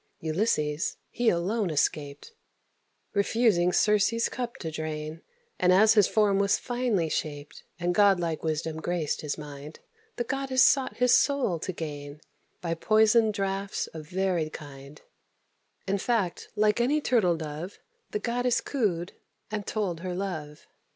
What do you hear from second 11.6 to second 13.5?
gain, By poisoned